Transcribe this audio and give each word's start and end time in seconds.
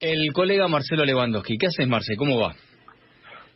El 0.00 0.32
colega 0.32 0.68
Marcelo 0.68 1.04
Lewandowski. 1.04 1.58
¿Qué 1.58 1.66
haces, 1.66 1.88
Marce? 1.88 2.14
¿Cómo 2.14 2.38
va? 2.38 2.54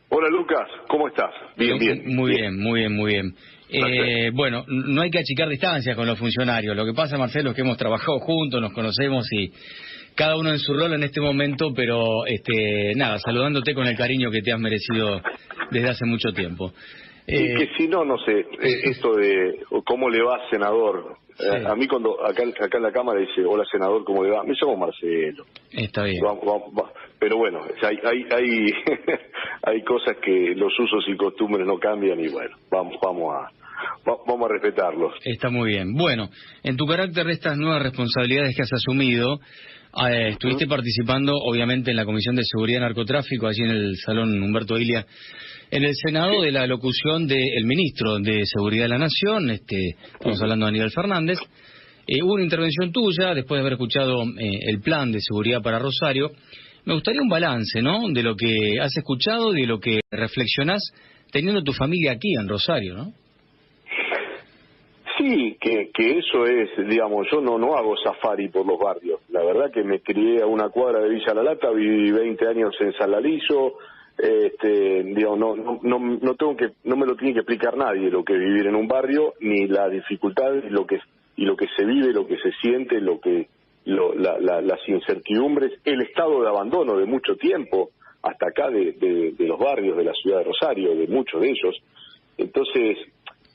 Hola, 0.08 0.28
Lucas. 0.28 0.68
¿Cómo 0.88 1.06
estás? 1.06 1.30
Bien, 1.56 1.78
bien. 1.78 2.02
Muy 2.16 2.32
bien, 2.32 2.58
muy 2.58 2.80
bien, 2.80 2.96
muy 2.96 3.12
bien. 3.12 3.34
Eh, 3.68 4.32
bueno, 4.34 4.64
no 4.66 5.02
hay 5.02 5.10
que 5.10 5.20
achicar 5.20 5.48
distancias 5.48 5.94
con 5.94 6.04
los 6.04 6.18
funcionarios. 6.18 6.74
Lo 6.76 6.84
que 6.84 6.94
pasa, 6.94 7.16
Marcelo, 7.16 7.50
es 7.50 7.56
que 7.56 7.62
hemos 7.62 7.76
trabajado 7.76 8.18
juntos, 8.18 8.60
nos 8.60 8.72
conocemos 8.72 9.24
y 9.30 9.52
cada 10.16 10.36
uno 10.36 10.50
en 10.50 10.58
su 10.58 10.74
rol 10.74 10.92
en 10.94 11.04
este 11.04 11.20
momento, 11.20 11.72
pero 11.76 12.26
este, 12.26 12.92
nada, 12.96 13.20
saludándote 13.20 13.72
con 13.72 13.86
el 13.86 13.96
cariño 13.96 14.32
que 14.32 14.42
te 14.42 14.52
has 14.52 14.58
merecido 14.58 15.22
desde 15.70 15.90
hace 15.90 16.04
mucho 16.06 16.32
tiempo. 16.32 16.72
Y 17.26 17.36
eh, 17.36 17.54
que 17.56 17.68
si 17.76 17.88
no, 17.88 18.04
no 18.04 18.18
sé, 18.18 18.40
eh, 18.40 18.80
esto 18.84 19.14
de 19.14 19.60
cómo 19.84 20.08
le 20.10 20.22
va, 20.22 20.38
senador. 20.50 21.16
A 21.66 21.74
mí 21.74 21.88
cuando 21.88 22.24
acá, 22.24 22.44
acá 22.60 22.76
en 22.76 22.82
la 22.82 22.92
Cámara 22.92 23.18
dice, 23.20 23.44
hola 23.44 23.64
senador, 23.70 24.04
¿cómo 24.04 24.22
le 24.22 24.30
va? 24.30 24.44
Me 24.44 24.54
llamo 24.60 24.76
Marcelo. 24.76 25.44
Está 25.72 26.04
bien. 26.04 26.22
pero 27.18 27.36
bueno, 27.36 27.60
hay, 27.82 27.98
hay, 28.04 28.24
hay, 28.30 28.66
hay 29.62 29.82
cosas 29.82 30.16
que 30.22 30.54
los 30.54 30.72
usos 30.78 31.04
y 31.08 31.16
costumbres 31.16 31.66
no 31.66 31.78
cambian 31.78 32.20
y 32.20 32.28
bueno, 32.28 32.56
vamos, 32.70 32.94
vamos 33.02 33.34
a, 33.34 33.50
vamos 34.04 34.50
a 34.50 34.52
respetarlos. 34.52 35.14
Está 35.24 35.48
muy 35.50 35.70
bien. 35.70 35.94
Bueno, 35.94 36.28
en 36.62 36.76
tu 36.76 36.86
carácter 36.86 37.26
de 37.26 37.32
estas 37.32 37.56
nuevas 37.56 37.82
responsabilidades 37.82 38.54
que 38.54 38.62
has 38.62 38.72
asumido, 38.72 39.40
eh, 40.08 40.28
estuviste 40.30 40.66
participando 40.66 41.36
obviamente 41.36 41.90
en 41.90 41.96
la 41.96 42.04
Comisión 42.04 42.34
de 42.34 42.44
Seguridad 42.44 42.78
y 42.78 42.82
Narcotráfico, 42.82 43.46
allí 43.46 43.62
en 43.62 43.70
el 43.70 43.96
Salón 43.98 44.42
Humberto 44.42 44.78
Ilia, 44.78 45.06
en 45.70 45.84
el 45.84 45.94
Senado 45.94 46.42
de 46.42 46.50
la 46.50 46.66
locución 46.66 47.26
del 47.26 47.64
ministro 47.64 48.18
de 48.18 48.44
Seguridad 48.46 48.84
de 48.84 48.88
la 48.88 48.98
Nación, 48.98 49.50
este, 49.50 49.96
estamos 50.14 50.40
hablando 50.40 50.66
de 50.66 50.70
Aníbal 50.70 50.90
Fernández. 50.90 51.38
Eh, 52.06 52.22
hubo 52.22 52.34
una 52.34 52.44
intervención 52.44 52.90
tuya 52.90 53.34
después 53.34 53.58
de 53.58 53.60
haber 53.60 53.74
escuchado 53.74 54.22
eh, 54.38 54.58
el 54.66 54.80
plan 54.80 55.12
de 55.12 55.20
seguridad 55.20 55.62
para 55.62 55.78
Rosario. 55.78 56.32
Me 56.84 56.94
gustaría 56.94 57.22
un 57.22 57.28
balance, 57.28 57.80
¿no? 57.80 58.08
De 58.08 58.22
lo 58.22 58.34
que 58.34 58.80
has 58.80 58.96
escuchado, 58.96 59.52
de 59.52 59.66
lo 59.66 59.78
que 59.78 60.00
reflexionás 60.10 60.82
teniendo 61.30 61.62
tu 61.62 61.72
familia 61.72 62.12
aquí 62.12 62.34
en 62.34 62.48
Rosario, 62.48 62.94
¿no? 62.94 63.12
Sí, 65.22 65.56
que, 65.60 65.90
que 65.94 66.18
eso 66.18 66.46
es, 66.46 66.68
digamos, 66.88 67.28
yo 67.30 67.40
no, 67.40 67.56
no 67.56 67.76
hago 67.76 67.96
safari 67.96 68.48
por 68.48 68.66
los 68.66 68.76
barrios. 68.76 69.20
La 69.28 69.44
verdad 69.44 69.70
que 69.70 69.84
me 69.84 70.00
crié 70.00 70.42
a 70.42 70.46
una 70.46 70.68
cuadra 70.68 71.00
de 71.00 71.10
Villa 71.10 71.32
La 71.32 71.44
Lata, 71.44 71.70
viví 71.70 72.10
20 72.10 72.48
años 72.48 72.74
en 72.80 72.92
Salalizo, 72.94 73.74
este, 74.18 75.04
digamos, 75.04 75.38
no, 75.38 75.54
no, 75.54 75.78
no, 75.80 76.18
no 76.20 76.34
tengo 76.34 76.56
que, 76.56 76.70
no 76.82 76.96
me 76.96 77.06
lo 77.06 77.14
tiene 77.14 77.34
que 77.34 77.40
explicar 77.40 77.76
nadie 77.76 78.10
lo 78.10 78.24
que 78.24 78.32
es 78.32 78.40
vivir 78.40 78.66
en 78.66 78.74
un 78.74 78.88
barrio, 78.88 79.34
ni 79.38 79.68
la 79.68 79.88
dificultad 79.88 80.54
y 80.54 80.70
lo 80.70 80.88
que, 80.88 80.98
y 81.36 81.44
lo 81.44 81.54
que 81.54 81.68
se 81.76 81.84
vive, 81.84 82.12
lo 82.12 82.26
que 82.26 82.38
se 82.38 82.50
siente, 82.60 83.00
lo 83.00 83.20
que, 83.20 83.46
lo, 83.84 84.14
la, 84.14 84.40
las 84.40 84.88
incertidumbres, 84.88 85.70
el 85.84 86.02
estado 86.02 86.42
de 86.42 86.48
abandono 86.48 86.96
de 86.96 87.06
mucho 87.06 87.36
tiempo, 87.36 87.90
hasta 88.22 88.48
acá 88.48 88.70
de, 88.70 88.90
de, 88.94 89.34
de 89.38 89.46
los 89.46 89.58
barrios 89.60 89.96
de 89.96 90.04
la 90.04 90.14
ciudad 90.14 90.38
de 90.38 90.44
Rosario, 90.44 90.96
de 90.96 91.06
muchos 91.06 91.40
de 91.40 91.48
ellos. 91.48 91.80
Entonces, 92.38 92.98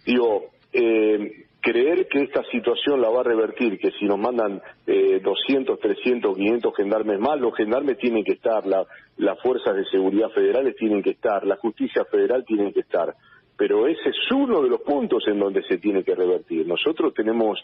digo, 0.06 0.46
eh, 0.72 1.44
creer 1.68 2.08
que 2.08 2.24
esta 2.24 2.44
situación 2.50 3.02
la 3.02 3.10
va 3.10 3.20
a 3.20 3.24
revertir, 3.24 3.78
que 3.78 3.92
si 4.00 4.06
nos 4.06 4.18
mandan 4.18 4.62
eh, 4.86 5.20
200, 5.22 5.78
300, 5.78 6.38
500 6.38 6.74
gendarmes 6.78 7.20
más, 7.20 7.38
los 7.42 7.54
gendarmes 7.58 7.98
tienen 7.98 8.24
que 8.24 8.34
estar, 8.34 8.64
las 8.66 9.42
fuerzas 9.42 9.76
de 9.76 9.84
seguridad 9.92 10.30
federales 10.30 10.78
tienen 10.78 11.04
que 11.04 11.10
estar, 11.10 11.46
la 11.46 11.58
justicia 11.58 12.06
federal 12.06 12.46
tiene 12.46 12.72
que 12.72 12.80
estar. 12.80 13.14
Pero 13.58 13.86
ese 13.86 14.10
es 14.10 14.32
uno 14.32 14.62
de 14.62 14.70
los 14.70 14.82
puntos 14.82 15.24
en 15.28 15.40
donde 15.40 15.62
se 15.64 15.78
tiene 15.78 16.04
que 16.04 16.16
revertir. 16.16 16.66
Nosotros 16.66 17.14
tenemos 17.14 17.60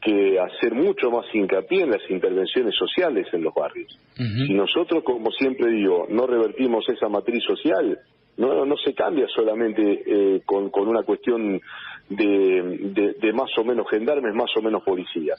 que 0.00 0.36
hacer 0.40 0.74
mucho 0.74 1.10
más 1.10 1.26
hincapié 1.32 1.82
en 1.82 1.90
las 1.92 2.10
intervenciones 2.10 2.74
sociales 2.74 3.28
en 3.32 3.42
los 3.42 3.54
barrios. 3.54 3.96
Si 4.16 4.52
nosotros, 4.52 5.04
como 5.04 5.30
siempre 5.30 5.70
digo, 5.70 6.06
no 6.08 6.26
revertimos 6.26 6.88
esa 6.88 7.08
matriz 7.08 7.44
social, 7.44 8.00
no, 8.36 8.64
no 8.64 8.76
se 8.76 8.94
cambia 8.94 9.26
solamente 9.28 10.02
eh, 10.06 10.42
con, 10.44 10.70
con 10.70 10.88
una 10.88 11.02
cuestión 11.02 11.60
de, 12.08 13.14
de, 13.18 13.32
más 13.32 13.50
o 13.58 13.64
menos 13.64 13.86
gendarmes, 13.90 14.34
más 14.34 14.50
o 14.56 14.62
menos 14.62 14.82
policías. 14.82 15.38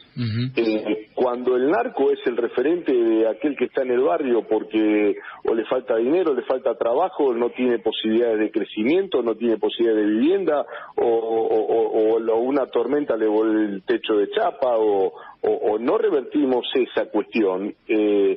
Eh, 0.56 1.10
cuando 1.14 1.56
el 1.56 1.70
narco 1.70 2.12
es 2.12 2.20
el 2.26 2.38
referente 2.38 2.92
de 2.92 3.28
aquel 3.28 3.56
que 3.56 3.66
está 3.66 3.84
en 3.84 3.92
el 3.92 4.02
barrio 4.02 4.48
porque 4.48 5.16
o 5.48 5.54
le 5.54 5.66
falta 5.66 5.96
dinero, 5.98 6.34
le 6.34 6.42
falta 6.44 6.76
trabajo, 6.76 7.34
no 7.34 7.52
tiene 7.52 7.80
posibilidades 7.80 8.40
de 8.40 8.52
crecimiento, 8.52 9.22
no 9.22 9.36
tiene 9.36 9.58
posibilidades 9.58 10.06
de 10.06 10.12
vivienda, 10.12 10.66
o, 10.96 11.06
o, 11.06 12.18
o, 12.18 12.40
una 12.40 12.66
tormenta 12.68 13.16
le 13.16 13.28
voló 13.28 13.52
el 13.52 13.84
techo 13.84 14.16
de 14.16 14.30
chapa, 14.32 14.78
o, 14.78 15.14
no 15.80 15.98
revertimos 15.98 16.66
esa 16.74 17.06
cuestión, 17.12 17.76
eh, 17.88 18.35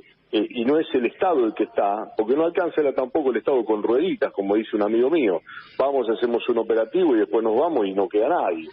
es 0.78 0.86
el 0.94 1.06
Estado 1.06 1.44
el 1.44 1.54
que 1.54 1.64
está, 1.64 2.12
porque 2.16 2.34
no 2.34 2.44
alcanza 2.44 2.82
tampoco 2.94 3.30
el 3.30 3.38
Estado 3.38 3.64
con 3.64 3.82
rueditas, 3.82 4.32
como 4.32 4.56
dice 4.56 4.76
un 4.76 4.82
amigo 4.82 5.10
mío. 5.10 5.40
Vamos, 5.78 6.08
hacemos 6.08 6.48
un 6.48 6.58
operativo 6.58 7.14
y 7.14 7.20
después 7.20 7.42
nos 7.42 7.56
vamos 7.58 7.86
y 7.86 7.92
no 7.92 8.08
queda 8.08 8.28
nadie. 8.28 8.68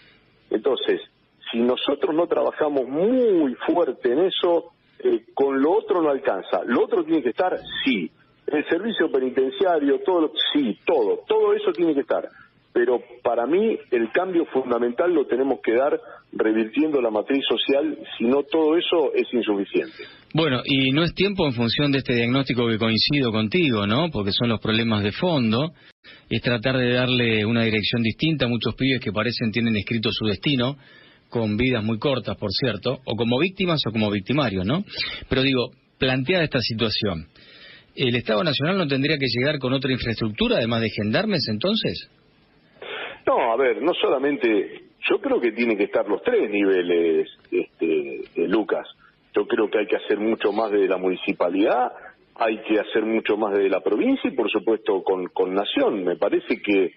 Entonces, 0.50 1.02
si 1.52 1.60
nosotros 1.60 2.16
no 2.16 2.28
trabajamos 2.28 2.88
muy 2.88 3.56
fuerte 3.68 4.12
en 4.12 4.26
eso, 4.26 4.72
eh, 5.00 5.26
con 5.34 5.62
lo 5.62 5.72
otro 5.72 6.02
no 6.02 6.10
alcanza. 6.10 6.64
Lo 6.66 6.84
otro 6.86 7.04
tiene 7.04 7.22
que 7.22 7.30
estar, 7.30 7.58
sí. 7.84 8.12
El 8.48 8.68
servicio 8.70 9.12
penitenciario, 9.12 10.00
todo, 10.02 10.32
sí, 10.54 10.78
todo. 10.86 11.24
Todo 11.28 11.54
eso 11.54 11.72
tiene 11.72 11.94
que 11.94 12.02
estar 12.02 12.30
pero 12.76 13.00
para 13.24 13.48
mí 13.48 13.80
el 13.90 14.12
cambio 14.12 14.44
fundamental 14.48 15.14
lo 15.14 15.26
tenemos 15.28 15.60
que 15.64 15.72
dar 15.72 15.98
revirtiendo 16.34 17.00
la 17.00 17.10
matriz 17.10 17.42
social, 17.48 17.98
si 18.18 18.26
no 18.26 18.44
todo 18.44 18.76
eso 18.76 19.14
es 19.14 19.26
insuficiente. 19.32 19.94
Bueno, 20.34 20.62
y 20.66 20.92
no 20.92 21.04
es 21.04 21.14
tiempo 21.14 21.48
en 21.48 21.54
función 21.54 21.94
de 21.94 22.00
este 22.00 22.16
diagnóstico 22.16 22.68
que 22.68 22.78
coincido 22.78 23.32
contigo, 23.32 23.88
¿no? 23.88 24.10
Porque 24.12 24.34
son 24.34 24.50
los 24.50 24.60
problemas 24.60 25.04
de 25.04 25.14
fondo, 25.14 25.72
es 26.30 26.42
tratar 26.42 26.76
de 26.76 26.92
darle 26.92 27.46
una 27.46 27.64
dirección 27.64 28.04
distinta 28.04 28.44
a 28.44 28.50
muchos 28.50 28.76
pibes 28.76 29.00
que 29.00 29.14
parecen 29.14 29.54
tienen 29.54 29.78
escrito 29.78 30.10
su 30.12 30.26
destino, 30.26 30.76
con 31.30 31.56
vidas 31.56 31.82
muy 31.82 31.98
cortas, 31.98 32.36
por 32.36 32.52
cierto, 32.52 33.00
o 33.06 33.16
como 33.16 33.40
víctimas 33.40 33.80
o 33.88 33.92
como 33.94 34.12
victimarios, 34.12 34.66
¿no? 34.66 34.84
Pero 35.30 35.44
digo, 35.44 35.72
planteada 35.98 36.44
esta 36.44 36.60
situación, 36.60 37.28
¿el 37.96 38.18
Estado 38.18 38.44
Nacional 38.44 38.78
no 38.78 38.86
tendría 38.86 39.18
que 39.18 39.28
llegar 39.28 39.60
con 39.60 39.72
otra 39.72 39.94
infraestructura, 39.94 40.58
además 40.58 40.82
de 40.82 40.90
gendarmes, 40.90 41.48
entonces? 41.48 42.10
No, 43.26 43.52
a 43.52 43.56
ver, 43.56 43.82
no 43.82 43.94
solamente, 43.94 44.84
yo 45.10 45.20
creo 45.20 45.40
que 45.40 45.52
tienen 45.52 45.78
que 45.78 45.86
estar 45.86 46.08
los 46.08 46.22
tres 46.22 46.50
niveles, 46.50 47.30
este, 47.52 48.48
Lucas. 48.48 48.88
Yo 49.34 49.48
creo 49.48 49.70
que 49.70 49.80
hay 49.80 49.88
que 49.88 49.98
hacer 49.98 50.20
mucho 50.20 50.52
más 50.52 50.72
de 50.72 50.88
la 50.88 50.98
municipalidad, 50.98 51.92
hay 52.36 52.62
que 52.64 52.80
hacer 52.80 53.04
mucho 53.04 53.36
más 53.38 53.58
de 53.58 53.70
la 53.70 53.82
provincia 53.82 54.30
y 54.30 54.36
por 54.36 54.50
supuesto 54.50 55.04
con, 55.04 55.28
con 55.28 55.54
Nación. 55.54 56.04
Me 56.04 56.16
parece 56.16 56.62
que, 56.62 56.94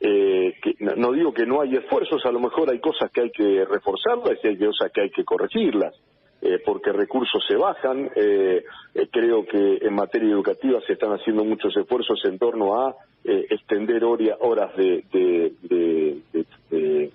eh, 0.00 0.54
que, 0.60 0.74
no 0.80 1.12
digo 1.12 1.32
que 1.32 1.46
no 1.46 1.60
hay 1.60 1.76
esfuerzos, 1.76 2.24
a 2.26 2.32
lo 2.32 2.40
mejor 2.40 2.70
hay 2.70 2.80
cosas 2.80 3.10
que 3.10 3.22
hay 3.22 3.30
que 3.30 3.64
reforzarlas 3.64 4.38
y 4.42 4.48
hay 4.48 4.58
cosas 4.58 4.90
que 4.92 5.02
hay 5.02 5.10
que 5.10 5.24
corregirlas. 5.24 5.94
Eh, 6.44 6.58
porque 6.64 6.90
recursos 6.92 7.40
se 7.46 7.54
bajan. 7.54 8.10
Eh, 8.16 8.64
eh, 8.94 9.08
creo 9.12 9.46
que 9.46 9.78
en 9.80 9.94
materia 9.94 10.28
educativa 10.28 10.80
se 10.84 10.94
están 10.94 11.12
haciendo 11.12 11.44
muchos 11.44 11.76
esfuerzos 11.76 12.20
en 12.24 12.36
torno 12.36 12.80
a 12.80 12.96
extender 13.24 14.04
horas 14.04 14.76
de, 14.76 15.04
de, 15.12 17.10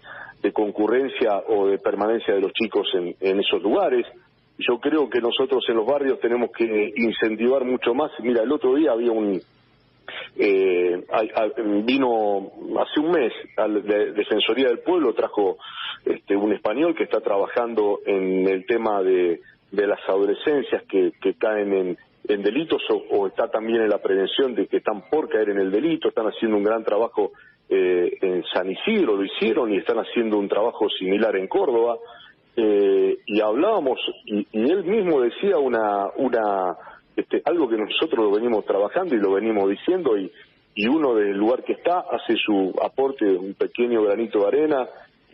concurrencia 0.54 1.44
o 1.48 1.68
de 1.68 1.78
permanencia 1.78 2.34
de 2.34 2.42
los 2.42 2.52
chicos 2.54 2.88
en, 2.96 3.16
en 3.20 3.40
esos 3.40 3.62
lugares. 3.62 4.06
Yo 4.58 4.80
creo 4.80 5.08
que 5.10 5.22
nosotros 5.22 5.64
en 5.68 5.76
los 5.76 5.86
barrios 5.86 6.20
tenemos 6.20 6.50
que 6.52 6.94
incentivar 6.96 7.64
mucho 7.64 7.94
más. 7.94 8.12
Mira, 8.22 8.42
el 8.42 8.52
otro 8.52 8.74
día 8.74 8.92
había 8.92 9.12
un, 9.12 9.40
eh, 10.36 11.04
vino 11.86 12.52
hace 12.80 13.00
un 13.00 13.12
mes 13.12 13.34
a 13.58 13.68
la 13.68 13.80
Defensoría 13.80 14.68
del 14.68 14.80
Pueblo, 14.80 15.14
trajo 15.14 15.58
este, 16.06 16.36
un 16.36 16.54
español 16.54 16.96
que 16.96 17.04
está 17.04 17.22
trabajando 17.22 18.00
en 18.06 18.48
el 18.48 18.66
tema 18.66 19.02
de, 19.02 19.42
de 19.72 19.88
las 19.88 20.00
adolescencias 20.08 20.84
que, 20.90 21.12
que 21.22 21.34
caen 21.36 21.74
en, 21.74 21.98
en 22.28 22.42
delitos 22.42 22.82
o, 22.90 23.28
está 23.28 23.50
también 23.50 23.82
en 23.82 23.90
la 23.90 24.00
prevención 24.00 24.54
de 24.56 24.68
que 24.68 24.78
están 24.78 25.10
por 25.10 25.30
caer 25.30 25.50
en 25.50 25.60
el 25.60 25.72
delito, 25.72 26.10
están 26.10 26.28
haciendo 26.28 26.58
un 26.58 26.64
gran 26.64 26.84
trabajo 26.84 27.32
eh, 27.70 28.18
en 28.22 28.44
San 28.54 28.70
Isidro, 28.70 29.16
lo 29.16 29.24
hicieron 29.24 29.74
y 29.74 29.78
están 29.78 29.98
haciendo 29.98 30.38
un 30.38 30.48
trabajo 30.48 30.90
similar 30.90 31.36
en 31.36 31.48
Córdoba. 31.48 31.98
Eh, 32.56 33.18
y 33.28 33.40
hablábamos, 33.40 34.00
y, 34.26 34.48
y, 34.52 34.72
él 34.72 34.84
mismo 34.84 35.22
decía 35.22 35.60
una, 35.60 36.08
una 36.16 36.76
este, 37.16 37.42
algo 37.46 37.70
que 37.70 37.78
nosotros 37.78 38.26
lo 38.26 38.32
venimos 38.32 38.66
trabajando 38.66 39.16
y 39.16 39.20
lo 39.20 39.34
venimos 39.34 39.70
diciendo 39.70 40.18
y, 40.18 40.32
y 40.76 40.88
uno 40.88 41.16
del 41.16 41.36
lugar 41.36 41.64
que 41.64 41.74
está 41.74 42.00
hace 42.00 42.36
su 42.36 42.74
aporte, 42.82 43.26
un 43.26 43.56
pequeño 43.56 44.04
granito 44.04 44.40
de 44.40 44.48
arena, 44.48 44.88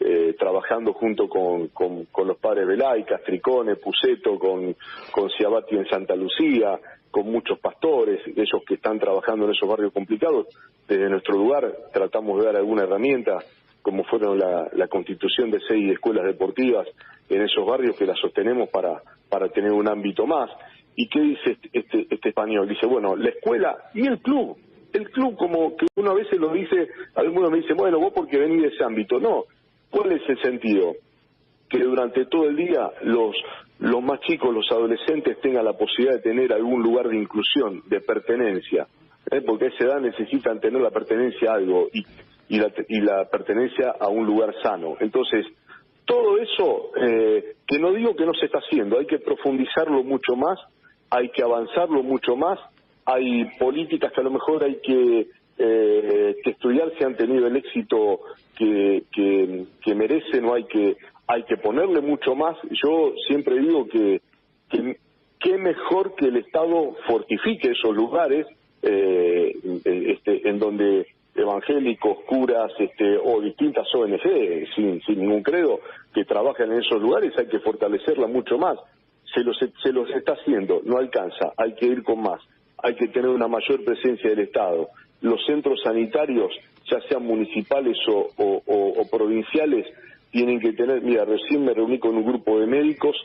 eh, 0.06 0.36
trabajando 0.38 0.94
junto 0.94 1.28
con, 1.28 1.70
con, 1.70 2.08
los 2.28 2.38
padres 2.38 2.68
Belay, 2.68 3.04
Castricone, 3.04 3.76
Puceto, 3.78 4.38
con, 4.38 4.76
con 5.12 5.30
Ciabatti 5.30 5.76
en 5.76 5.88
Santa 5.88 6.16
Lucía, 6.16 6.80
con 7.10 7.32
muchos 7.32 7.60
pastores, 7.60 8.22
ellos 8.28 8.62
que 8.68 8.76
están 8.76 9.00
trabajando 9.00 9.46
en 9.46 9.52
esos 9.52 9.70
barrios 9.70 9.94
complicados. 9.94 10.48
Desde 10.88 11.10
nuestro 11.10 11.36
lugar 11.38 11.72
tratamos 11.94 12.40
de 12.40 12.46
dar 12.46 12.58
alguna 12.58 12.84
herramienta, 12.84 13.38
como 13.82 14.04
fueron 14.06 14.40
la, 14.40 14.70
la 14.74 14.88
constitución 14.88 15.52
de 15.52 15.60
seis 15.68 15.92
escuelas 15.92 16.26
deportivas 16.26 16.88
en 17.30 17.42
esos 17.42 17.66
barrios 17.66 17.96
que 17.96 18.06
las 18.06 18.20
sostenemos 18.20 18.70
para, 18.70 19.02
para 19.30 19.50
tener 19.50 19.72
un 19.72 19.88
ámbito 19.88 20.26
más 20.26 20.50
¿Y 20.96 21.08
qué 21.08 21.22
dice 21.22 21.52
este, 21.52 21.70
este, 21.74 22.08
este, 22.10 22.30
español? 22.30 22.68
Dice, 22.68 22.86
bueno, 22.86 23.16
la 23.16 23.30
escuela 23.30 23.76
y 23.94 24.06
el 24.08 24.20
club. 24.20 24.58
El 24.94 25.10
club, 25.10 25.36
como 25.38 25.76
que 25.76 25.88
uno 25.96 26.12
a 26.12 26.14
veces 26.14 26.40
lo 26.40 26.54
dice, 26.54 26.88
algunos 27.16 27.50
me 27.50 27.58
dicen, 27.58 27.76
bueno, 27.76 28.00
vos 28.00 28.14
porque 28.14 28.38
venís 28.38 28.62
de 28.62 28.68
ese 28.68 28.84
ámbito. 28.84 29.20
No, 29.20 29.46
¿cuál 29.94 30.12
es 30.12 30.22
el 30.28 30.42
sentido? 30.42 30.94
Que 31.70 31.80
durante 31.80 32.26
todo 32.26 32.50
el 32.50 32.56
día 32.56 32.92
los, 33.04 33.36
los 33.80 34.02
más 34.02 34.20
chicos, 34.22 34.54
los 34.54 34.70
adolescentes, 34.72 35.40
tengan 35.42 35.66
la 35.66 35.74
posibilidad 35.74 36.16
de 36.16 36.22
tener 36.22 36.52
algún 36.52 36.82
lugar 36.82 37.08
de 37.08 37.18
inclusión, 37.18 37.84
de 37.88 38.02
pertenencia. 38.02 38.88
¿eh? 39.32 39.42
Porque 39.46 39.66
a 39.66 39.68
esa 39.70 39.86
edad 39.86 40.02
necesitan 40.02 40.60
tener 40.60 40.82
la 40.82 40.92
pertenencia 40.92 41.52
a 41.52 41.56
algo 41.56 41.88
y, 41.94 42.04
y, 42.50 42.60
la, 42.60 42.72
y 42.88 43.02
la 43.02 43.30
pertenencia 43.30 43.96
a 44.00 44.10
un 44.10 44.26
lugar 44.26 44.54
sano. 44.62 44.98
Entonces, 45.00 45.46
todo 46.06 46.38
eso, 46.38 46.92
eh, 47.02 47.56
que 47.68 47.80
no 47.80 47.94
digo 47.94 48.16
que 48.16 48.26
no 48.26 48.34
se 48.34 48.48
está 48.48 48.60
haciendo, 48.60 49.00
hay 49.00 49.06
que 49.06 49.20
profundizarlo 49.20 50.04
mucho 50.04 50.36
más 50.36 50.60
hay 51.14 51.30
que 51.30 51.44
avanzarlo 51.44 52.02
mucho 52.02 52.36
más, 52.36 52.60
hay 53.06 53.46
políticas 53.60 54.12
que 54.14 54.22
a 54.22 54.24
lo 54.24 54.32
mejor 54.32 54.64
hay 54.64 54.80
que, 54.82 55.28
eh, 55.58 56.36
que 56.44 56.52
estudiar 56.52 56.92
si 56.98 57.04
han 57.04 57.16
tenido 57.16 57.48
el 57.48 57.56
éxito 57.56 58.22
que, 58.56 59.04
que, 59.12 59.96
merecen 59.96 60.46
o 60.46 60.54
hay 60.54 60.66
que, 60.66 60.98
hay 61.28 61.44
que 61.44 61.58
ponerle 61.58 62.02
mucho 62.02 62.36
más. 62.36 62.58
Yo 62.84 63.14
siempre 63.28 63.60
digo 63.60 63.88
que, 63.88 64.22
que, 64.70 65.58
mejor 65.58 66.16
que 66.16 66.28
el 66.28 66.38
Estado 66.38 66.96
fortifique 67.08 67.72
esos 67.72 67.96
lugares 67.96 68.48
eh, 68.82 69.54
este, 69.84 70.50
en 70.50 70.60
donde 70.60 71.08
evangélicos, 71.36 72.20
curas 72.28 72.72
este, 72.80 73.18
o 73.18 73.42
distintas 73.42 73.88
ONG 73.94 74.22
sin, 74.76 75.02
sin 75.02 75.20
ningún 75.20 75.42
credo 75.42 75.80
que 76.14 76.26
trabajan 76.26 76.72
en 76.72 76.80
esos 76.80 77.02
lugares, 77.02 77.34
hay 77.38 77.48
que 77.48 77.60
fortalecerla 77.60 78.28
mucho 78.28 78.58
más 78.58 78.78
se 79.34 79.44
los, 79.44 79.58
se 79.58 79.92
los 79.92 80.10
está 80.12 80.34
haciendo, 80.34 80.82
no 80.84 80.98
alcanza, 80.98 81.54
hay 81.58 81.74
que 81.74 81.88
ir 81.88 82.04
con 82.04 82.22
más, 82.22 82.42
hay 82.78 82.96
que 82.96 83.08
tener 83.08 83.30
una 83.30 83.48
mayor 83.48 83.84
presencia 83.84 84.30
del 84.30 84.40
Estado. 84.40 84.90
Los 85.24 85.44
centros 85.46 85.82
sanitarios, 85.84 86.52
ya 86.92 87.00
sean 87.10 87.26
municipales 87.26 87.98
o, 88.08 89.08
provinciales, 89.10 89.88
tienen 90.32 90.60
que 90.60 90.74
tener, 90.74 91.02
mira, 91.02 91.26
recién 91.26 91.64
me 91.64 91.74
reuní 91.74 91.98
con 91.98 92.16
un 92.16 92.26
grupo 92.26 92.60
de 92.60 92.68
médicos 92.68 93.16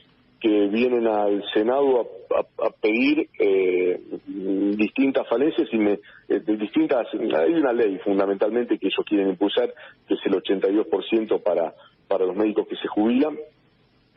que 0.40 0.68
vienen 0.68 1.08
al 1.08 1.42
Senado 1.52 2.00
a, 2.00 2.70
pedir 2.80 3.28
eh, 3.40 4.00
distintas 4.76 5.26
falencias 5.28 5.68
y 5.72 5.78
me, 5.78 5.98
eh, 6.28 6.40
distintas, 6.46 7.08
hay 7.12 7.54
una 7.54 7.72
ley 7.72 7.98
fundamentalmente 8.04 8.78
que 8.78 8.86
ellos 8.86 9.04
quieren 9.04 9.30
impulsar, 9.30 9.74
que 10.06 10.14
es 10.14 10.20
el 10.24 10.34
82% 10.34 11.42
para, 11.42 11.74
para 12.06 12.24
los 12.24 12.36
médicos 12.36 12.68
que 12.68 12.76
se 12.76 12.86
jubilan. 12.86 13.36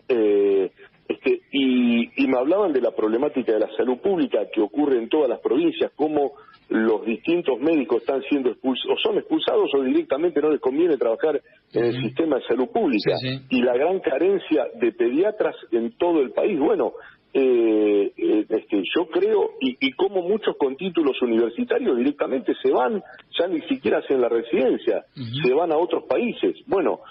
Eh, 0.07 0.69
este, 1.11 1.41
y, 1.51 2.27
me 2.27 2.37
hablaban 2.37 2.71
de 2.71 2.79
la 2.79 2.91
problemática 2.91 3.51
de 3.51 3.59
la 3.59 3.75
salud 3.75 3.97
pública 3.97 4.47
que 4.53 4.61
ocurre 4.61 4.97
en 4.97 5.09
todas 5.09 5.27
las 5.27 5.39
provincias, 5.39 5.91
cómo 5.95 6.33
los 6.71 7.05
distintos 7.05 7.59
médicos 7.59 8.01
están 8.01 8.21
siendo 8.29 8.49
expulsados, 8.49 8.97
o 8.97 9.01
son 9.01 9.17
expulsados 9.17 9.69
o 9.75 9.83
directamente 9.83 10.41
no 10.41 10.51
les 10.51 10.61
conviene 10.61 10.95
trabajar 10.95 11.41
en 11.73 11.83
el 11.83 12.01
sistema 12.01 12.37
de 12.37 12.43
salud 12.43 12.69
pública. 12.69 13.11
Y 13.49 13.61
la 13.61 13.73
gran 13.73 13.99
carencia 13.99 14.67
de 14.79 14.93
pediatras 14.93 15.55
en 15.71 15.91
todo 15.97 16.21
el 16.21 16.31
país. 16.31 16.57
Bueno, 16.57 16.93
eh, 17.33 18.13
eh, 18.15 18.45
este, 18.47 18.83
yo 18.95 19.07
creo, 19.07 19.51
y, 19.59 19.75
y 19.85 19.91
como 19.93 20.21
muchos 20.21 20.55
con 20.57 20.77
títulos 20.77 21.21
universitarios 21.21 21.97
directamente 21.97 22.53
se 22.63 22.71
van, 22.71 23.03
ya 23.37 23.47
ni 23.47 23.61
siquiera 23.67 23.99
hacen 23.99 24.21
la 24.21 24.29
residencia, 24.29 25.03
se 25.43 25.53
van 25.53 25.73
a 25.73 25.77
otros 25.77 26.05
países. 26.05 26.55
Bueno, 26.67 27.01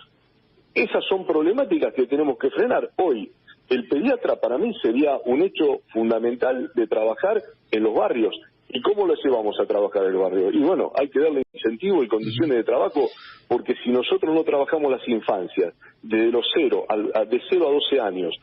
esas 0.75 1.05
son 1.07 1.27
problemáticas 1.27 1.93
que 1.93 2.07
tenemos 2.07 2.39
que 2.39 2.49
frenar. 2.49 2.89
Hoy, 2.97 3.31
el 3.69 3.89
pediatra 3.89 4.37
para 4.37 4.57
mí 4.57 4.73
sería 4.83 5.19
un 5.27 5.43
hecho 5.43 5.81
fundamental 5.93 6.71
de 6.75 6.87
trabajar 6.87 7.43
en 7.71 7.83
los 7.83 7.95
barrios. 7.95 8.35
¿Y 8.73 8.81
cómo 8.83 9.07
lo 9.07 9.15
llevamos 9.15 9.59
a 9.61 9.67
trabajar 9.67 10.05
el 10.05 10.17
barrio? 10.17 10.51
Y 10.53 10.59
bueno, 10.59 10.93
hay 10.95 11.09
que 11.09 11.21
darle 11.21 11.43
incentivo 11.53 12.03
y 12.03 12.09
condiciones 12.09 12.59
de 12.59 12.65
trabajo, 12.65 13.09
porque 13.49 13.75
si 13.83 13.91
nosotros 13.91 14.35
no 14.35 14.45
trabajamos 14.45 14.91
las 14.91 15.07
infancias, 15.09 15.75
desde 16.03 16.31
los 16.31 16.47
cero, 16.55 16.87
de 17.29 17.41
0 17.51 17.69
a 17.69 17.73
12 17.73 18.01
años, 18.01 18.35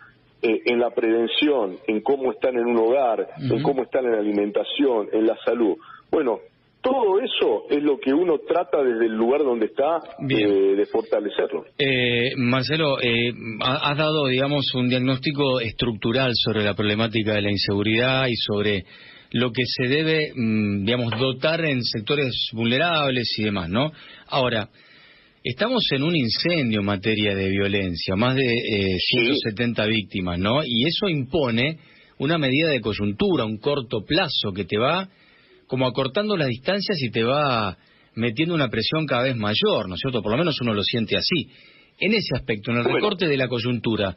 eh, 0.41 0.61
en 0.65 0.79
la 0.79 0.91
prevención, 0.91 1.77
en 1.87 2.01
cómo 2.01 2.31
están 2.31 2.57
en 2.57 2.65
un 2.65 2.77
hogar, 2.77 3.27
en 3.39 3.61
cómo 3.63 3.83
están 3.83 4.05
en 4.05 4.11
la 4.11 4.19
alimentación, 4.19 5.09
en 5.11 5.25
la 5.25 5.35
salud, 5.43 5.77
bueno, 6.11 6.39
todo 6.81 7.19
eso 7.19 7.63
es 7.69 7.83
lo 7.83 7.99
que 7.99 8.13
uno 8.13 8.39
trata 8.47 8.81
desde 8.81 9.07
el 9.07 9.13
lugar 9.13 9.43
donde 9.43 9.65
está 9.65 9.99
eh, 10.29 10.75
de 10.75 10.85
fortalecerlo. 10.85 11.65
Eh, 11.77 12.31
Marcelo, 12.37 12.99
eh, 13.01 13.33
has 13.61 13.97
dado, 13.97 14.27
digamos, 14.27 14.73
un 14.73 14.87
diagnóstico 14.87 15.59
estructural 15.59 16.31
sobre 16.33 16.63
la 16.63 16.75
problemática 16.75 17.33
de 17.33 17.41
la 17.41 17.51
inseguridad 17.51 18.27
y 18.27 18.35
sobre 18.35 18.85
lo 19.31 19.51
que 19.51 19.63
se 19.65 19.87
debe, 19.87 20.31
mm, 20.35 20.85
digamos, 20.85 21.17
dotar 21.19 21.65
en 21.65 21.83
sectores 21.83 22.33
vulnerables 22.53 23.27
y 23.37 23.43
demás, 23.43 23.69
¿no? 23.69 23.91
Ahora, 24.27 24.69
estamos 25.43 25.83
en 25.91 26.03
un 26.03 26.15
incendio 26.15 26.79
en 26.79 26.85
materia 26.85 27.35
de 27.35 27.49
violencia, 27.49 28.15
más 28.15 28.35
de 28.35 28.97
170 28.99 29.85
víctimas, 29.85 30.39
¿no? 30.39 30.63
Y 30.63 30.85
eso 30.85 31.09
impone 31.09 31.77
una 32.19 32.37
medida 32.37 32.69
de 32.69 32.81
coyuntura, 32.81 33.45
un 33.45 33.57
corto 33.57 34.03
plazo 34.05 34.51
que 34.53 34.65
te 34.65 34.77
va 34.77 35.09
como 35.67 35.85
acortando 35.85 36.37
las 36.37 36.47
distancias 36.47 36.97
y 37.01 37.11
te 37.11 37.23
va 37.23 37.77
metiendo 38.15 38.55
una 38.55 38.69
presión 38.69 39.05
cada 39.05 39.23
vez 39.23 39.35
mayor, 39.35 39.87
¿no 39.87 39.95
es 39.95 40.01
cierto? 40.01 40.21
Por 40.21 40.31
lo 40.31 40.37
menos 40.37 40.59
uno 40.61 40.73
lo 40.73 40.83
siente 40.83 41.15
así. 41.15 41.49
En 41.99 42.13
ese 42.13 42.35
aspecto, 42.35 42.71
en 42.71 42.77
el 42.77 42.85
recorte 42.85 43.27
de 43.27 43.37
la 43.37 43.47
coyuntura, 43.47 44.15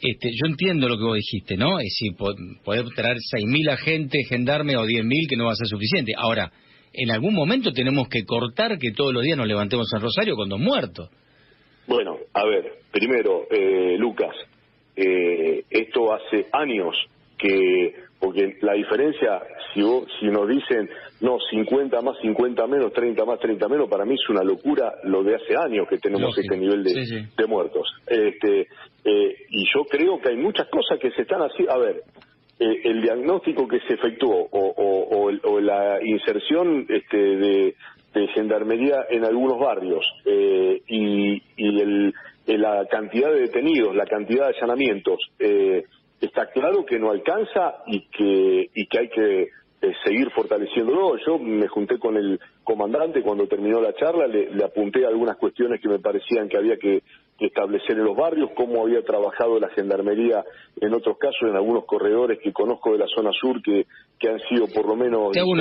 este, 0.00 0.30
yo 0.32 0.46
entiendo 0.46 0.88
lo 0.88 0.96
que 0.96 1.04
vos 1.04 1.16
dijiste, 1.16 1.56
¿no? 1.56 1.78
Es 1.78 1.84
decir, 1.84 2.16
poder 2.64 2.86
traer 2.94 3.16
6.000 3.16 3.70
agentes, 3.70 4.28
gendarme 4.28 4.76
o 4.76 4.86
10.000 4.86 5.28
que 5.28 5.36
no 5.36 5.46
va 5.46 5.52
a 5.52 5.56
ser 5.56 5.66
suficiente. 5.66 6.12
Ahora, 6.16 6.50
en 6.92 7.10
algún 7.10 7.34
momento 7.34 7.72
tenemos 7.72 8.08
que 8.08 8.24
cortar 8.24 8.78
que 8.78 8.92
todos 8.92 9.12
los 9.12 9.22
días 9.22 9.36
nos 9.36 9.46
levantemos 9.46 9.92
en 9.94 10.00
Rosario 10.00 10.36
con 10.36 10.48
dos 10.48 10.58
muertos. 10.58 11.10
Bueno, 11.86 12.16
a 12.32 12.44
ver, 12.46 12.72
primero, 12.90 13.46
eh, 13.50 13.96
Lucas, 13.98 14.34
eh, 14.96 15.64
esto 15.70 16.12
hace 16.12 16.46
años 16.52 16.96
que, 17.38 17.94
porque 18.20 18.58
la 18.60 18.74
diferencia 18.74 19.40
si, 19.72 19.80
si 20.18 20.26
nos 20.26 20.46
dicen, 20.46 20.88
no, 21.20 21.38
50 21.50 22.00
más, 22.02 22.18
50 22.20 22.66
menos, 22.66 22.92
30 22.92 23.24
más, 23.24 23.38
30 23.40 23.68
menos, 23.68 23.88
para 23.88 24.04
mí 24.04 24.14
es 24.14 24.28
una 24.28 24.42
locura 24.42 24.92
lo 25.04 25.22
de 25.22 25.36
hace 25.36 25.56
años 25.56 25.88
que 25.88 25.98
tenemos 25.98 26.36
este 26.36 26.56
nivel 26.56 26.84
de, 26.84 27.46
muertos. 27.46 27.88
Este, 28.06 28.68
eh, 29.04 29.36
y 29.48 29.64
yo 29.74 29.84
creo 29.84 30.20
que 30.20 30.30
hay 30.30 30.36
muchas 30.36 30.68
cosas 30.68 30.98
que 31.00 31.10
se 31.12 31.22
están 31.22 31.40
haciendo. 31.40 31.72
A 31.72 31.78
ver, 31.78 32.02
eh, 32.58 32.80
el 32.84 33.02
diagnóstico 33.02 33.66
que 33.66 33.80
se 33.80 33.94
efectuó 33.94 34.48
o, 34.50 35.30
o, 35.42 35.60
la 35.60 35.98
inserción 36.04 36.86
este, 36.88 37.16
de, 37.16 37.74
gendarmería 38.34 39.06
en 39.08 39.24
algunos 39.24 39.58
barrios 39.58 40.04
eh, 40.24 40.82
y, 40.88 41.42
y 41.56 41.80
el, 41.80 42.12
la 42.46 42.84
cantidad 42.90 43.30
de 43.32 43.42
detenidos, 43.42 43.94
la 43.94 44.04
cantidad 44.04 44.48
de 44.48 44.56
allanamientos, 44.56 45.18
está 45.38 45.84
claro 46.60 46.84
que 46.84 46.98
no 46.98 47.10
alcanza 47.10 47.82
y 47.86 48.02
que, 48.10 48.70
y 48.74 48.86
que 48.86 48.98
hay 48.98 49.08
que 49.08 49.48
seguir 50.04 50.30
fortaleciéndolo. 50.34 51.16
Yo 51.26 51.38
me 51.38 51.66
junté 51.68 51.98
con 51.98 52.16
el 52.16 52.38
comandante 52.62 53.22
cuando 53.22 53.46
terminó 53.46 53.80
la 53.80 53.94
charla, 53.94 54.26
le, 54.26 54.62
apunté 54.62 55.06
algunas 55.06 55.36
cuestiones 55.36 55.80
que 55.80 55.88
me 55.88 55.98
parecían 55.98 56.48
que 56.48 56.58
había 56.58 56.76
que, 56.76 57.02
establecer 57.40 57.92
en 57.92 58.04
los 58.04 58.14
barrios, 58.14 58.50
cómo 58.54 58.82
había 58.84 59.00
trabajado 59.00 59.58
la 59.58 59.70
gendarmería 59.70 60.44
en 60.78 60.92
otros 60.92 61.16
casos, 61.16 61.48
en 61.48 61.56
algunos 61.56 61.86
corredores 61.86 62.38
que 62.38 62.52
conozco 62.52 62.92
de 62.92 62.98
la 62.98 63.06
zona 63.06 63.30
sur 63.32 63.62
que, 63.62 63.86
que 64.18 64.28
han 64.28 64.38
sido 64.40 64.66
por 64.66 64.86
lo 64.86 64.94
menos... 64.94 65.32
Te 65.32 65.40
hago 65.40 65.52
un 65.52 65.60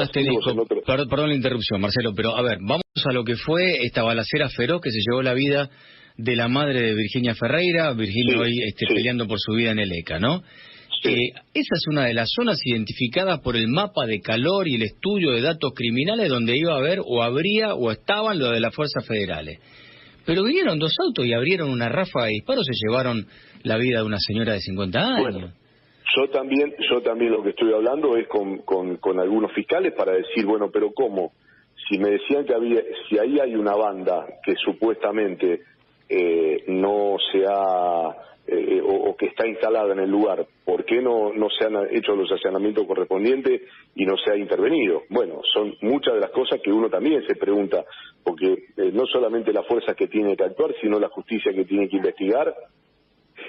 perdón, 1.08 1.30
la 1.30 1.36
interrupción, 1.36 1.80
Marcelo, 1.80 2.12
pero 2.14 2.36
a 2.36 2.42
ver, 2.42 2.58
vamos 2.60 2.84
a 3.10 3.14
lo 3.14 3.24
que 3.24 3.38
fue 3.38 3.86
esta 3.86 4.04
balacera 4.04 4.50
feroz 4.50 4.82
que 4.82 4.92
se 4.92 5.00
llevó 5.00 5.22
la 5.22 5.34
vida 5.34 5.70
de 6.18 6.36
la 6.36 6.50
madre 6.50 6.82
de 6.82 6.96
Virginia 6.96 7.34
Ferreira, 7.34 7.94
Virginia 7.94 8.42
hoy 8.42 8.60
este, 8.68 8.86
peleando 8.86 9.26
por 9.26 9.38
su 9.40 9.54
vida 9.54 9.72
en 9.72 9.80
el 9.80 9.90
ECA, 9.94 10.20
¿no? 10.20 10.44
Eh, 11.04 11.32
esa 11.54 11.76
es 11.76 11.88
una 11.90 12.06
de 12.06 12.14
las 12.14 12.30
zonas 12.36 12.60
identificadas 12.66 13.40
por 13.40 13.56
el 13.56 13.68
mapa 13.68 14.06
de 14.06 14.20
calor 14.20 14.68
y 14.68 14.76
el 14.76 14.84
estudio 14.84 15.32
de 15.32 15.42
datos 15.42 15.72
criminales 15.74 16.30
donde 16.30 16.58
iba 16.58 16.74
a 16.74 16.80
haber 16.80 17.00
o 17.06 17.24
habría 17.24 17.74
o 17.74 17.92
estaban 17.92 18.40
los 18.40 18.52
de 18.52 18.60
las 18.60 18.76
fuerzas 18.76 19.08
federales. 19.08 19.60
Pero 20.26 20.44
vinieron 20.44 20.78
dos 20.78 20.94
autos 21.04 21.26
y 21.26 21.34
abrieron 21.34 21.70
una 21.70 21.90
ráfaga 21.90 22.26
de 22.26 22.34
disparos 22.34 22.68
y 22.70 22.74
se 22.74 22.86
llevaron 22.88 23.26
la 23.64 23.78
vida 23.78 24.00
de 24.00 24.06
una 24.06 24.20
señora 24.20 24.54
de 24.54 24.60
50 24.60 25.00
años. 25.00 25.54
yo 26.16 26.30
también, 26.30 26.74
yo 26.90 27.02
también 27.02 27.32
lo 27.32 27.44
que 27.44 27.50
estoy 27.50 27.74
hablando 27.74 28.18
es 28.18 28.28
con, 28.28 28.60
con, 28.60 29.20
algunos 29.20 29.52
fiscales 29.54 29.94
para 29.94 30.14
decir, 30.14 30.46
bueno, 30.46 30.70
pero 30.72 30.92
¿cómo? 30.94 31.32
Si 31.90 31.98
me 31.98 32.12
decían 32.12 32.46
que 32.46 32.54
había, 32.54 32.82
si 33.08 33.18
ahí 33.18 33.40
hay 33.40 33.56
una 33.56 33.76
banda 33.76 34.26
que 34.44 34.54
supuestamente 34.64 35.62
eh, 36.10 36.64
no 36.68 37.18
se 37.32 37.46
ha 37.48 38.16
eh, 38.52 38.82
o, 38.84 39.16
que 39.16 39.28
está 39.28 39.48
instalada 39.48 39.94
en 39.94 40.00
el 40.00 40.10
lugar, 40.10 40.44
¿por 40.66 40.84
qué 40.84 41.04
no, 41.04 41.32
no 41.34 41.50
se 41.50 41.66
han 41.66 41.76
hecho 41.92 42.16
los 42.16 42.32
allanamientos 42.32 42.88
correspondientes 42.88 43.62
y 43.94 44.06
no 44.06 44.18
se 44.18 44.32
ha 44.32 44.38
intervenido? 44.38 45.04
Bueno, 45.10 45.42
son 45.54 45.76
muchas 45.82 46.16
de 46.16 46.22
las 46.22 46.32
cosas 46.32 46.60
que 46.64 46.72
uno 46.72 46.90
también 46.90 47.22
se 47.28 47.36
pregunta, 47.36 47.86
porque 48.24 48.48
eh, 48.76 48.92
no 48.92 49.06
solamente 49.06 49.54
la 49.54 49.62
fuerza 49.64 49.94
que 49.94 50.08
tiene 50.08 50.36
que 50.36 50.46
actuar, 50.46 50.74
sino 50.82 51.00
la 51.00 51.10
justicia 51.10 51.54
que 51.54 51.66
tiene 51.66 51.88
que 51.90 51.98
investigar 51.98 52.56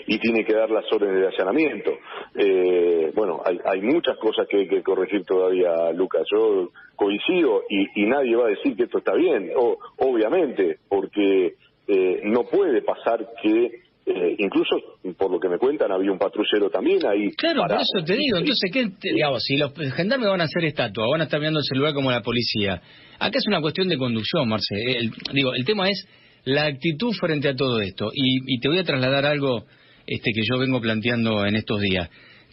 y 0.06 0.18
tiene 0.18 0.44
que 0.44 0.54
dar 0.54 0.70
las 0.70 0.84
órdenes 0.92 1.20
de 1.20 1.28
allanamiento. 1.28 1.92
Eh, 2.34 3.10
bueno, 3.14 3.40
hay, 3.44 3.58
hay 3.64 3.80
muchas 3.80 4.18
cosas 4.18 4.46
que 4.48 4.58
hay 4.58 4.68
que 4.68 4.82
corregir 4.82 5.24
todavía, 5.24 5.92
Lucas. 5.92 6.26
Yo 6.30 6.70
coincido 6.94 7.62
y, 7.70 8.04
nadie 8.04 8.36
va 8.36 8.46
a 8.46 8.50
decir 8.50 8.76
que 8.76 8.84
esto 8.84 8.98
está 8.98 9.14
bien, 9.14 9.50
o, 9.56 9.78
obviamente, 9.98 10.78
porque 10.88 11.54
eh, 11.92 12.20
no 12.24 12.44
puede 12.44 12.82
pasar 12.82 13.26
que 13.42 13.80
eh, 14.06 14.34
incluso, 14.38 14.76
por 15.16 15.30
lo 15.30 15.40
que 15.40 15.48
me 15.48 15.58
cuentan, 15.58 15.90
había 15.92 16.12
un 16.12 16.18
patrullero 16.18 16.70
también 16.70 17.04
ahí. 17.04 17.30
Claro, 17.36 17.62
por 17.66 17.80
eso 17.80 18.04
te 18.04 18.16
digo. 18.16 18.38
Entonces, 18.38 18.70
¿qué, 18.72 18.88
digamos, 19.12 19.42
si 19.42 19.56
los 19.56 19.72
gendarmes 19.94 20.28
van 20.28 20.40
a 20.40 20.44
hacer 20.44 20.64
estatua, 20.64 21.06
van 21.10 21.20
a 21.20 21.24
estar 21.24 21.40
viendo 21.40 21.58
el 21.58 21.64
celular 21.64 21.92
como 21.92 22.10
la 22.10 22.22
policía. 22.22 22.80
Acá 23.18 23.38
es 23.38 23.46
una 23.46 23.60
cuestión 23.60 23.88
de 23.88 23.98
conducción, 23.98 24.48
Marce. 24.48 24.74
El, 24.74 25.10
digo, 25.32 25.52
el 25.54 25.64
tema 25.64 25.90
es 25.90 26.06
la 26.44 26.66
actitud 26.66 27.12
frente 27.12 27.48
a 27.48 27.54
todo 27.54 27.80
esto. 27.80 28.10
Y, 28.14 28.58
te 28.60 28.68
voy 28.68 28.78
a 28.78 28.84
trasladar 28.84 29.26
algo 29.26 29.64
este, 30.06 30.30
que 30.32 30.42
yo 30.42 30.58
vengo 30.58 30.80
planteando 30.80 31.44
en 31.44 31.56
estos 31.56 31.80
días. 31.80 32.08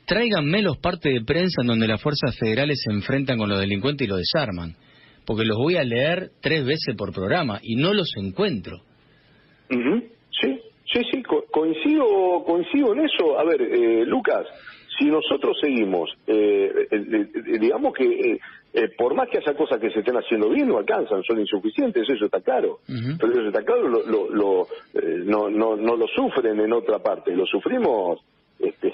Tráiganme 0.06 0.62
los 0.62 0.77
partes 0.77 1.13
de 1.13 1.22
prensa 1.22 1.62
en 1.62 1.67
donde 1.67 1.88
las 1.88 2.01
fuerzas 2.01 2.38
federales 2.38 2.82
se 2.84 2.91
enfrentan 2.91 3.38
con 3.38 3.50
los 3.50 3.60
delincuentes 3.60 4.08
y 4.08 4.10
los 4.10 4.20
desarman. 4.20 4.75
Porque 5.25 5.46
los 5.46 5.58
voy 5.58 5.75
a 5.75 5.84
leer 5.84 6.32
tres 6.41 6.65
veces 6.65 6.96
por 6.98 7.13
programa 7.13 7.60
y 7.62 7.75
no 7.75 7.94
los 7.94 8.10
encuentro. 8.17 8.87
Sí, 9.69 10.62
Sí, 10.91 11.01
sí, 11.12 11.24
coincido, 11.24 12.43
coincido 12.45 12.93
en 12.93 13.05
eso. 13.05 13.38
A 13.38 13.43
ver, 13.43 13.62
eh, 13.62 14.05
Lucas, 14.05 14.47
si 14.97 15.05
nosotros 15.05 15.57
seguimos, 15.59 16.09
eh, 16.25 16.71
digamos 17.59 17.93
que 17.93 18.39
eh, 18.74 18.89
por 18.97 19.13
más 19.13 19.27
que 19.29 19.39
haya 19.39 19.53
cosas 19.53 19.79
que 19.79 19.89
se 19.91 20.00
estén 20.00 20.15
haciendo 20.15 20.50
bien, 20.50 20.67
no 20.69 20.77
alcanzan, 20.77 21.24
son 21.24 21.39
insuficientes, 21.39 22.09
eso 22.09 22.25
está 22.25 22.39
claro. 22.39 22.79
Pero 23.19 23.33
eso 23.33 23.47
está 23.47 23.63
claro, 23.63 23.89
lo, 23.89 24.29
lo, 24.29 24.67
no, 25.25 25.50
no, 25.50 25.75
no 25.75 25.95
lo 25.97 26.07
sufren 26.07 26.59
en 26.59 26.71
otra 26.71 27.00
parte, 27.00 27.36
lo 27.36 27.45
sufrimos 27.45 28.19
este, 28.59 28.93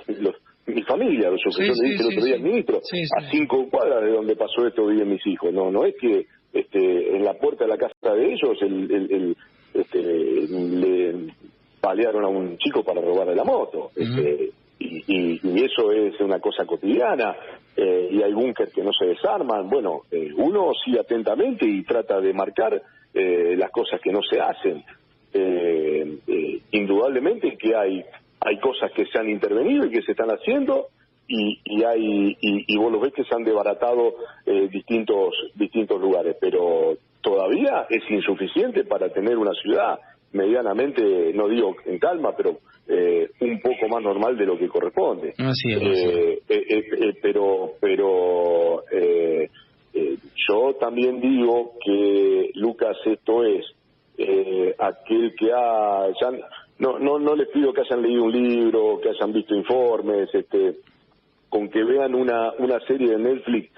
mi 0.65 0.81
familia, 0.83 1.29
lo 1.29 1.37
sufrió, 1.37 1.73
sí, 1.75 1.95
el 1.99 2.07
otro 2.07 2.25
día 2.25 2.35
el 2.35 2.41
ministro, 2.41 2.77
a 2.77 3.29
cinco 3.29 3.67
cuadras 3.69 4.01
de 4.03 4.11
donde 4.11 4.35
pasó 4.35 4.65
esto 4.65 4.87
viven 4.87 5.09
mis 5.09 5.25
hijos. 5.27 5.53
No, 5.53 5.71
no 5.71 5.85
es 5.85 5.95
que 5.99 6.25
este, 6.53 7.15
en 7.15 7.23
la 7.23 7.33
puerta 7.35 7.65
de 7.65 7.69
la 7.69 7.77
casa 7.77 8.13
de 8.13 8.33
ellos 8.33 8.57
el, 8.61 8.91
el, 8.91 9.37
este, 9.73 10.01
le 10.01 11.33
balearon 11.81 12.23
a 12.23 12.27
un 12.27 12.57
chico 12.57 12.83
para 12.83 13.01
robarle 13.01 13.35
la 13.35 13.43
moto. 13.43 13.91
Este, 13.95 14.51
y, 14.79 15.63
eso 15.63 15.91
es 15.91 16.19
una 16.19 16.39
cosa 16.39 16.65
cotidiana. 16.65 17.35
Eh, 17.75 18.09
y 18.11 18.21
hay 18.21 18.33
búnker 18.33 18.69
que 18.69 18.83
no 18.83 18.91
se 18.93 19.05
desarman. 19.07 19.69
Bueno, 19.69 20.01
eh, 20.11 20.29
uno 20.35 20.71
sigue 20.85 20.99
atentamente 20.99 21.65
y 21.67 21.83
trata 21.83 22.21
de 22.21 22.33
marcar 22.33 22.81
eh, 23.13 23.55
las 23.57 23.71
cosas 23.71 23.99
que 24.01 24.11
no 24.11 24.21
se 24.21 24.39
hacen. 24.39 24.83
indudablemente 26.71 27.57
que 27.57 27.75
hay 27.75 28.03
hay 28.45 28.59
cosas 28.59 28.91
que 28.91 29.05
se 29.05 29.17
han 29.17 29.29
intervenido 29.29 29.85
y 29.85 29.89
que 29.89 30.01
se 30.01 30.11
están 30.11 30.29
haciendo 30.29 30.87
y, 31.27 31.59
y 31.63 31.83
hay 31.83 32.37
y, 32.39 32.77
vos 32.77 32.91
lo 32.91 32.99
ves 32.99 33.13
que 33.13 33.23
se 33.23 33.33
han 33.33 33.43
desbaratado 33.43 34.15
distintos 34.69 35.33
distintos 35.55 35.99
lugares 35.99 36.35
pero 36.39 36.97
todavía 37.23 37.87
es 37.89 38.03
insuficiente 38.11 38.83
para 38.83 39.09
tener 39.09 39.37
una 39.37 39.53
ciudad 39.53 39.97
medianamente, 40.33 41.31
no 41.33 41.47
digo 41.47 41.75
en 41.85 41.97
calma, 41.97 42.35
pero 42.35 42.59
eh, 42.87 43.29
un 43.39 43.61
poco 43.61 43.87
más 43.89 44.03
normal 44.03 44.37
de 44.37 44.45
lo 44.45 44.57
que 44.57 44.67
corresponde. 44.67 45.33
Así 45.37 45.71
es. 45.71 45.81
Eh, 45.81 46.41
eh, 46.49 47.13
pero, 47.21 47.73
pero 47.79 48.83
yo 50.35 50.73
también 50.79 51.21
digo 51.21 51.73
que 51.83 52.51
Lucas 52.55 52.97
esto 53.05 53.45
es 53.45 53.65
aquel 54.77 55.33
que 55.35 55.51
ha 55.53 56.07
no 56.79 56.99
no 56.99 57.19
no 57.19 57.35
les 57.35 57.47
pido 57.49 57.71
que 57.71 57.81
hayan 57.81 58.01
leído 58.01 58.23
un 58.23 58.31
libro, 58.31 58.99
que 59.01 59.09
hayan 59.09 59.31
visto 59.31 59.55
informes, 59.55 60.29
este 60.33 60.75
con 61.49 61.69
que 61.69 61.83
vean 61.83 62.15
una 62.15 62.51
una 62.57 62.79
serie 62.81 63.11
de 63.11 63.17
Netflix 63.19 63.71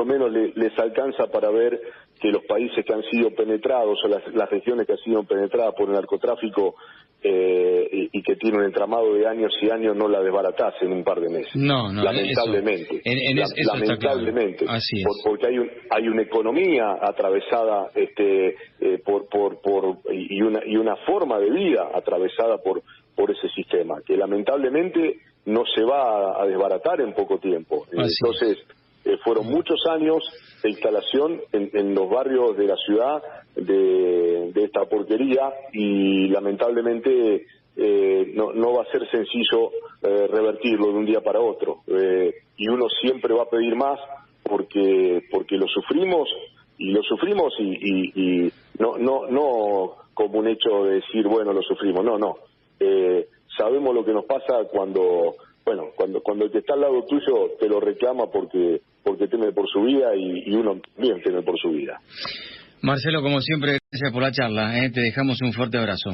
lo 0.00 0.06
menos 0.06 0.32
les 0.32 0.78
alcanza 0.78 1.26
para 1.26 1.50
ver 1.50 1.80
que 2.20 2.28
los 2.30 2.44
países 2.44 2.84
que 2.84 2.92
han 2.92 3.02
sido 3.04 3.30
penetrados 3.34 3.98
o 4.04 4.08
las, 4.08 4.50
regiones 4.50 4.86
que 4.86 4.92
han 4.92 4.98
sido 4.98 5.22
penetradas 5.24 5.74
por 5.74 5.88
el 5.88 5.94
narcotráfico 5.94 6.74
eh, 7.22 8.08
y, 8.12 8.22
que 8.22 8.36
tienen 8.36 8.60
un 8.60 8.66
entramado 8.66 9.12
de 9.14 9.26
años 9.26 9.52
y 9.60 9.70
años 9.70 9.94
no 9.96 10.08
la 10.08 10.22
desbaratas 10.22 10.74
en 10.80 10.92
un 10.92 11.04
par 11.04 11.20
de 11.20 11.28
meses. 11.28 11.54
No, 11.54 11.92
no, 11.92 12.02
lamentablemente. 12.02 13.02
lamentablemente. 13.66 14.64
Así 14.68 15.02
porque 15.24 15.48
hay, 15.48 15.56
hay 15.90 16.08
una 16.08 16.22
economía 16.22 16.96
atravesada 17.00 17.90
este, 17.94 18.56
eh, 18.80 18.98
por, 19.04 19.28
por, 19.28 19.60
por, 19.60 19.98
y, 20.12 20.40
una, 20.40 20.60
y 20.64 20.76
una 20.76 20.96
forma 21.06 21.38
de 21.38 21.50
vida 21.50 21.90
atravesada 21.94 22.58
por, 22.58 22.82
por 23.14 23.30
ese 23.30 23.48
sistema, 23.54 24.00
que 24.06 24.16
lamentablemente 24.16 25.20
no 25.46 25.62
se 25.74 25.82
va 25.84 26.40
a, 26.40 26.46
desbaratar 26.46 27.00
en 27.00 27.14
poco 27.14 27.38
tiempo. 27.38 27.86
Entonces, 27.90 28.58
eh, 29.04 29.16
fueron 29.24 29.46
muchos 29.46 29.80
años 29.88 30.22
de 30.62 30.70
instalación 30.70 31.40
en, 31.52 31.94
los 31.94 32.10
barrios 32.10 32.56
de 32.56 32.66
la 32.66 32.76
ciudad 32.76 33.22
de, 33.56 34.52
esta 34.54 34.84
porquería 34.84 35.52
y 35.72 36.28
lamentablemente 36.28 37.46
eh, 37.76 38.32
no, 38.34 38.52
no, 38.52 38.74
va 38.74 38.82
a 38.82 38.92
ser 38.92 39.08
sencillo 39.10 39.70
eh, 40.02 40.26
revertirlo 40.26 40.88
de 40.88 40.92
un 40.92 41.06
día 41.06 41.22
para 41.22 41.40
otro. 41.40 41.80
y 42.56 42.68
uno 42.68 42.88
siempre 43.00 43.34
va 43.34 43.44
a 43.44 43.48
pedir 43.50 43.74
más 43.74 43.98
porque, 44.42 45.22
porque 45.30 45.56
lo 45.56 45.66
sufrimos 45.66 46.28
y 46.76 46.90
lo 46.90 47.02
sufrimos 47.02 47.54
y, 47.58 48.44
y, 48.44 48.52
no, 48.78 48.98
no, 48.98 49.26
no 49.28 49.92
como 50.12 50.40
un 50.40 50.48
hecho 50.48 50.84
de 50.84 50.96
decir, 50.96 51.26
bueno, 51.26 51.52
lo 51.54 51.62
sufrimos, 51.62 52.04
no, 52.04 52.18
no. 52.18 52.36
sabemos 53.56 53.94
lo 53.94 54.04
que 54.04 54.12
nos 54.12 54.26
pasa 54.26 54.64
cuando 54.70 55.36
bueno, 55.64 55.90
cuando, 55.94 56.20
cuando 56.22 56.44
el 56.46 56.50
que 56.50 56.58
está 56.58 56.74
al 56.74 56.80
lado 56.80 57.04
tuyo 57.04 57.52
te 57.58 57.68
lo 57.68 57.80
reclama 57.80 58.26
porque, 58.26 58.80
porque 59.02 59.28
teme 59.28 59.52
por 59.52 59.68
su 59.68 59.82
vida 59.82 60.14
y, 60.16 60.54
uno 60.54 60.80
también 60.94 61.22
teme 61.22 61.42
por 61.42 61.58
su 61.58 61.70
vida. 61.70 62.00
Marcelo, 62.82 63.22
como 63.22 63.40
siempre, 63.40 63.78
gracias 63.90 64.12
por 64.12 64.22
la 64.22 64.32
charla. 64.32 64.78
¿eh? 64.84 64.90
Te 64.90 65.00
dejamos 65.00 65.40
un 65.42 65.52
fuerte 65.52 65.78
abrazo. 65.78 66.10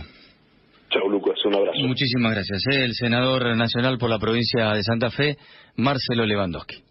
Chao, 0.90 1.08
Lucas, 1.08 1.36
un 1.44 1.54
abrazo. 1.54 1.78
Muchísimas 1.82 2.32
gracias. 2.32 2.62
¿eh? 2.72 2.84
El 2.84 2.94
senador 2.94 3.56
nacional 3.56 3.98
por 3.98 4.10
la 4.10 4.18
provincia 4.18 4.72
de 4.72 4.82
Santa 4.82 5.10
Fe, 5.10 5.36
Marcelo 5.76 6.24
Lewandowski. 6.24 6.82